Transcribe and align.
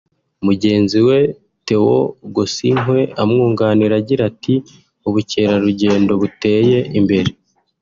Mugenzi 0.45 0.97
we 1.07 1.19
Theo 1.65 1.97
Kgosinkwe 2.21 2.99
amwunganira 3.21 3.93
agira 4.01 4.23
ati 4.31 4.55
“…ubukerarugendo 5.07 6.11
buteye 6.21 6.79
imbere 6.99 7.29